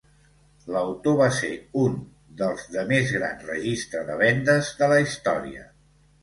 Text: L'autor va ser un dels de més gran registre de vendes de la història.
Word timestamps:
L'autor 0.75 1.17
va 1.17 1.27
ser 1.39 1.49
un 1.81 1.99
dels 2.39 2.63
de 2.77 2.85
més 2.93 3.13
gran 3.19 3.45
registre 3.51 4.03
de 4.09 4.17
vendes 4.23 4.73
de 4.81 4.91
la 4.95 4.99
història. 5.05 5.69